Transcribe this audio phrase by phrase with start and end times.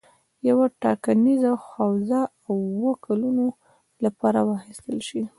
[0.49, 3.45] یوه ټاکنیزه حوزه د اووه کلونو
[4.05, 5.21] لپاره واخیستل شي.